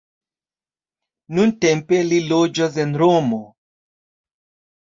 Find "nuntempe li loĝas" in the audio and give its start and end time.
1.39-2.81